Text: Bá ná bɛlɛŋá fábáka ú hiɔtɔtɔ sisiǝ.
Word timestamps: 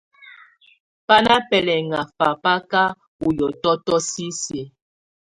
Bá 1.07 1.15
ná 1.25 1.35
bɛlɛŋá 1.49 2.01
fábáka 2.17 2.81
ú 3.25 3.27
hiɔtɔtɔ 3.35 3.95
sisiǝ. 4.09 4.63